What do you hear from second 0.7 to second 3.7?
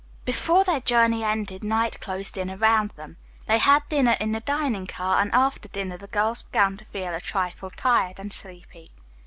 journey ended night closed in around them. They